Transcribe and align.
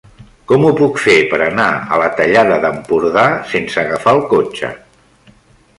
Com 0.51 0.63
ho 0.67 0.69
puc 0.77 0.95
fer 1.01 1.17
per 1.33 1.39
anar 1.47 1.67
a 1.81 1.99
la 2.03 2.07
Tallada 2.21 2.59
d'Empordà 2.65 3.27
sense 3.53 3.79
agafar 3.85 4.17
el 4.21 4.25
cotxe? 4.35 4.73